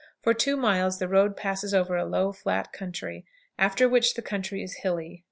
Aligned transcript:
For 0.23 0.33
two 0.33 0.57
miles 0.57 0.97
the 0.97 1.07
road 1.07 1.37
passes 1.37 1.75
over 1.75 1.95
a 1.95 2.05
low, 2.07 2.31
flat 2.31 2.73
country, 2.73 3.23
after 3.59 3.87
which 3.87 4.15
the 4.15 4.23
country 4.23 4.63
is 4.63 4.77
hilly. 4.77 5.19